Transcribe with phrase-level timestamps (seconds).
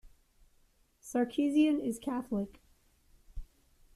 [0.99, 2.59] Sarkisian is Catholic.